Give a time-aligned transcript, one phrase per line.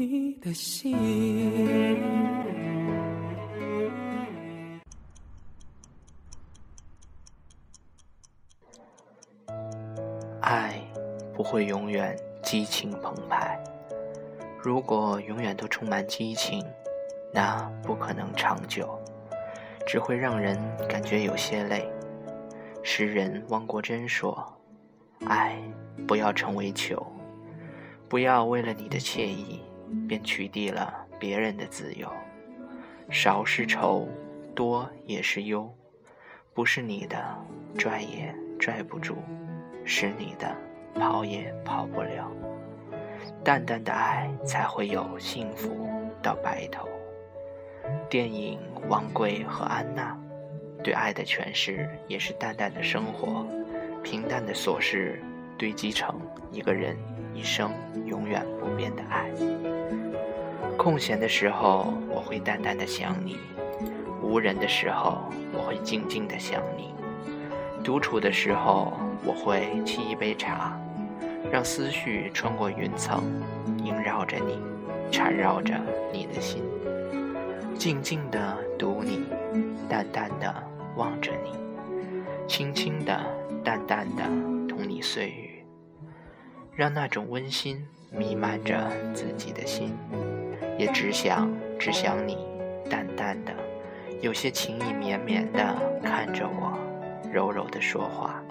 [0.00, 0.96] 你的心。
[10.40, 10.80] 爱
[11.34, 13.62] 不会永远激情澎湃。
[14.62, 16.64] 如果永远都充满激情，
[17.30, 18.98] 那不可能长久，
[19.86, 21.86] 只会让人感觉有些累。
[22.82, 24.50] 诗人汪国真说
[25.28, 25.62] ：“爱
[26.08, 27.06] 不要成为囚，
[28.08, 29.60] 不要为了你的惬意，
[30.08, 32.10] 便取缔了别人的自由。
[33.10, 34.08] 少是愁，
[34.54, 35.72] 多也是忧，
[36.54, 37.18] 不是你的，
[37.76, 39.16] 拽也拽不住。”
[39.82, 40.54] 是你的，
[40.94, 42.30] 跑也跑不了。
[43.42, 45.88] 淡淡的爱才会有幸福
[46.22, 46.88] 到白头。
[48.08, 50.16] 电影《王贵和安娜》
[50.82, 53.46] 对爱的诠释也是淡淡的生活，
[54.02, 55.20] 平淡的琐事
[55.58, 56.20] 堆积成
[56.52, 56.96] 一个人
[57.34, 57.72] 一生
[58.04, 59.30] 永远不变的爱。
[60.82, 63.36] 空闲的时候，我会淡淡的想你；
[64.22, 65.18] 无人的时候，
[65.52, 66.94] 我会静静的想你；
[67.84, 68.94] 独处的时候。
[69.22, 70.80] 我会沏一杯茶，
[71.52, 73.22] 让思绪穿过云层，
[73.84, 74.58] 萦绕着你，
[75.12, 75.74] 缠绕着
[76.10, 76.62] 你的心，
[77.76, 79.26] 静静地读你，
[79.90, 80.50] 淡淡的
[80.96, 81.52] 望着你，
[82.48, 83.20] 轻轻的、
[83.62, 84.24] 淡淡的
[84.66, 85.66] 同你碎语，
[86.74, 89.92] 让那种温馨弥漫着自己的心，
[90.80, 91.46] 也只想
[91.78, 92.38] 只想你，
[92.88, 93.52] 淡淡的，
[94.22, 96.72] 有些情意绵绵的看着我，
[97.30, 98.42] 柔柔的说话。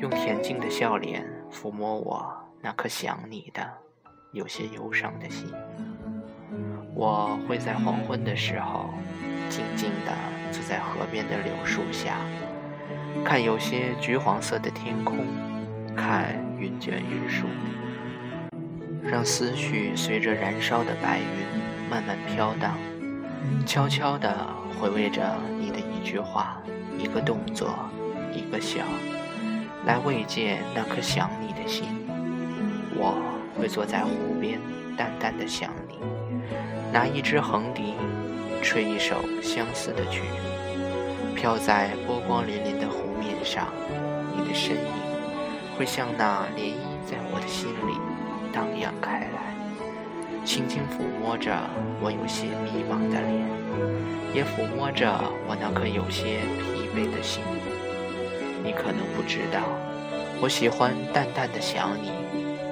[0.00, 3.62] 用恬静的笑脸抚摸我那颗想你的、
[4.32, 5.52] 有些忧伤的心。
[6.94, 8.88] 我会在黄昏的时候，
[9.50, 10.12] 静静地
[10.50, 12.16] 坐在河边的柳树下，
[13.22, 15.18] 看有些橘黄色的天空，
[15.94, 17.46] 看云卷云舒，
[19.04, 21.60] 让思绪随着燃烧的白云
[21.90, 22.78] 慢慢飘荡，
[23.66, 24.34] 悄悄地
[24.80, 26.60] 回味着你的一句话、
[26.98, 27.78] 一个动作、
[28.32, 28.80] 一个笑。
[29.86, 31.84] 来慰藉那颗想你的心，
[32.96, 33.20] 我
[33.58, 34.58] 会坐在湖边，
[34.96, 35.98] 淡淡的想你，
[36.90, 37.92] 拿一支横笛，
[38.62, 40.22] 吹一首相思的曲，
[41.36, 43.68] 飘在波光粼粼的湖面上，
[44.34, 44.92] 你的身影
[45.76, 46.72] 会像那涟漪，
[47.04, 48.13] 在我的心里
[48.54, 49.52] 荡漾开来，
[50.44, 51.52] 轻轻抚摸着
[52.00, 53.44] 我有些迷茫的脸，
[54.32, 55.10] 也抚摸着
[55.48, 57.42] 我那颗有些疲惫的心。
[58.62, 59.60] 你可能不知道，
[60.40, 62.12] 我喜欢淡淡的想你。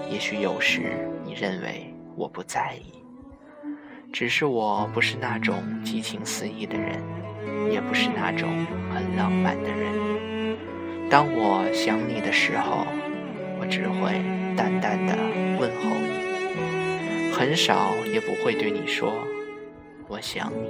[0.08, 3.02] 也许有时你认为我不在意，
[4.12, 7.02] 只是我不是那种激情四溢的人，
[7.72, 8.48] 也不是那种
[8.94, 10.56] 很浪漫的人。
[11.10, 12.86] 当我想你的时候，
[13.62, 14.20] 我只会
[14.56, 15.14] 淡淡的
[15.56, 19.14] 问候你，很少也不会对你说
[20.08, 20.68] 我想你。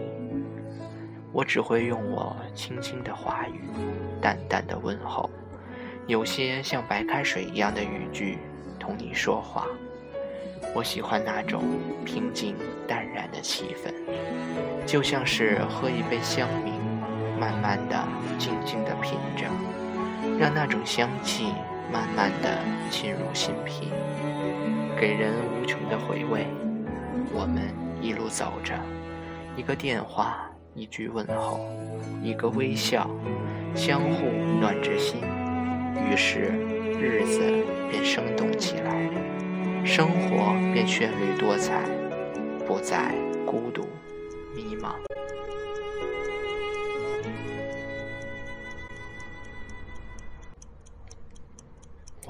[1.33, 3.63] 我只会用我轻轻的话语，
[4.21, 5.31] 淡淡的问候，
[6.07, 8.37] 有些像白开水一样的语句，
[8.79, 9.67] 同你说话。
[10.75, 11.63] 我喜欢那种
[12.05, 12.55] 平静
[12.87, 13.91] 淡然的气氛，
[14.85, 18.07] 就像是喝一杯香茗，慢慢的、
[18.39, 19.47] 静静的品着，
[20.39, 21.47] 让那种香气
[21.91, 22.59] 慢慢的
[22.91, 23.89] 沁入心脾，
[25.01, 26.47] 给人无穷的回味。
[27.35, 27.63] 我们
[28.01, 28.75] 一路走着，
[29.57, 30.49] 一个电话。
[30.75, 31.61] 一句问候，
[32.23, 33.07] 一个微笑，
[33.75, 34.25] 相互
[34.59, 35.21] 暖着心，
[36.11, 36.51] 于是
[36.99, 37.43] 日子
[37.91, 39.11] 便生动起来，
[39.85, 41.83] 生活便绚丽多彩，
[42.67, 43.15] 不再
[43.45, 43.87] 孤独
[44.57, 44.95] 迷茫。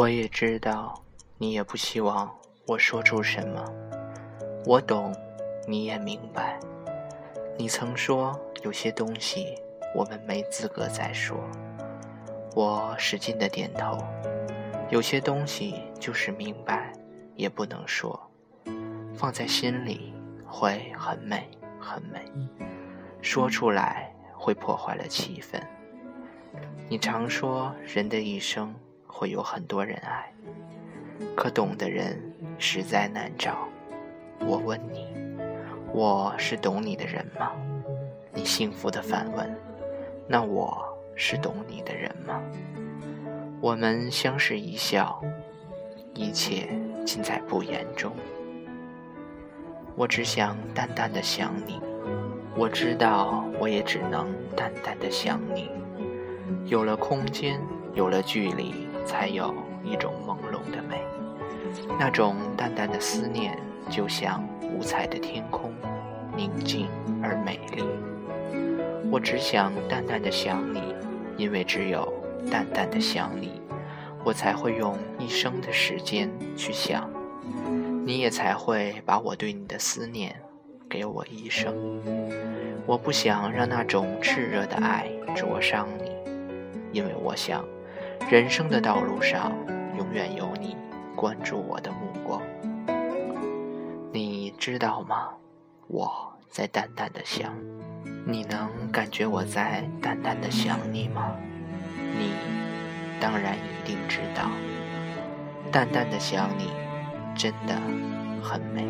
[0.02, 1.00] 我也知道，
[1.38, 2.28] 你也不希望
[2.66, 3.64] 我说出什么，
[4.66, 5.14] 我懂，
[5.64, 6.58] 你也明白。
[7.56, 9.54] 你曾说有些东西
[9.94, 11.38] 我们没资格再说，
[12.56, 13.96] 我使劲的点头。
[14.90, 16.92] 有些东西就是明白
[17.36, 18.20] 也不能说，
[19.14, 20.12] 放在心里
[20.44, 22.24] 会很美很美，
[23.20, 25.62] 说出来会破坏了气氛。
[26.88, 28.74] 你常说人的一生
[29.12, 30.32] 会有很多人爱，
[31.36, 32.18] 可懂的人
[32.58, 33.68] 实在难找。
[34.40, 35.06] 我问你，
[35.92, 37.52] 我是懂你的人吗？
[38.32, 39.54] 你幸福的反问。
[40.26, 40.82] 那我
[41.14, 42.42] 是懂你的人吗？
[43.60, 45.22] 我们相视一笑，
[46.14, 46.68] 一切
[47.04, 48.12] 尽在不言中。
[49.94, 51.80] 我只想淡淡的想你，
[52.56, 55.70] 我知道我也只能淡淡的想你。
[56.64, 57.60] 有了空间，
[57.94, 61.00] 有了距离，才有一种朦胧的美。
[61.98, 63.58] 那种淡淡的思念，
[63.88, 65.72] 就像五彩的天空，
[66.36, 66.88] 宁静
[67.22, 67.84] 而美丽。
[69.10, 70.94] 我只想淡淡的想你，
[71.36, 72.12] 因为只有
[72.50, 73.60] 淡淡的想你，
[74.24, 77.10] 我才会用一生的时间去想，
[78.06, 80.34] 你也才会把我对你的思念
[80.88, 81.74] 给我一生。
[82.86, 85.06] 我不想让那种炽热的爱
[85.36, 86.10] 灼伤你，
[86.92, 87.64] 因为我想，
[88.30, 89.52] 人生的道路上
[89.96, 90.76] 永远有你。
[91.14, 92.42] 关注我的目光，
[94.10, 95.28] 你知道吗？
[95.86, 96.10] 我
[96.50, 97.52] 在淡淡的想，
[98.26, 101.36] 你能感觉我在淡淡的想你吗？
[101.96, 102.32] 你
[103.20, 104.50] 当然一定知道，
[105.70, 106.70] 淡淡的想你
[107.36, 107.74] 真的
[108.42, 108.84] 很美。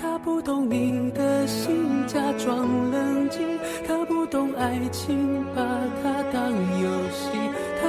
[0.00, 5.62] 他不懂你的心，假装冷静；他不懂爱情，把
[6.02, 7.30] 它当游戏；
[7.82, 7.88] 他